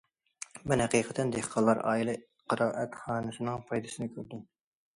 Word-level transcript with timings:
مەن 0.71 0.81
ھەقىقەتەن 0.83 1.33
دېھقانلار 1.35 1.83
ئائىلە 1.91 2.17
قىرائەتخانىسىنىڭ 2.55 3.63
پايدىسىنى 3.71 4.13
كۆردۈم. 4.19 4.45